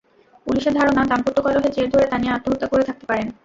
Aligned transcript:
পুলিশের 0.47 0.73
ধারণা, 0.73 1.01
দাম্পত্য 1.05 1.37
কলহের 1.41 1.73
জের 1.73 1.87
ধরে 1.93 2.05
তানিয়া 2.07 2.35
আত্মহত্যা 2.35 2.67
করে 2.67 2.83
থাকতে 2.83 3.05
পারেন। 3.05 3.27